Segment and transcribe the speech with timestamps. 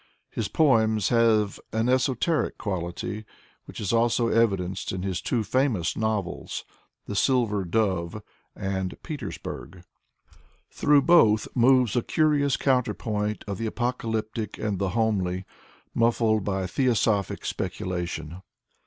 [0.31, 3.23] His poems have an esoteric quality
[3.65, 6.65] which is also evidenced in his two famous novels,
[7.05, 8.23] "The Silver Dove"
[8.55, 9.83] and "Petersburg."
[10.71, 15.45] Through both moves a curious counterpoint of the apocalyptic and the homely,
[15.93, 18.41] muffled by theosophic speculation.